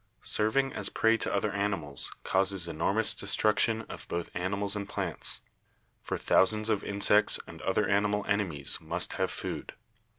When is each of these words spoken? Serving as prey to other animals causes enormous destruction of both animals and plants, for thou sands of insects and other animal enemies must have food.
Serving 0.23 0.73
as 0.73 0.89
prey 0.89 1.15
to 1.15 1.31
other 1.31 1.51
animals 1.51 2.11
causes 2.23 2.67
enormous 2.67 3.13
destruction 3.13 3.83
of 3.83 4.07
both 4.07 4.31
animals 4.33 4.75
and 4.75 4.89
plants, 4.89 5.41
for 6.01 6.17
thou 6.17 6.43
sands 6.43 6.69
of 6.69 6.83
insects 6.83 7.39
and 7.45 7.61
other 7.61 7.87
animal 7.87 8.25
enemies 8.25 8.79
must 8.81 9.13
have 9.13 9.29
food. 9.29 9.73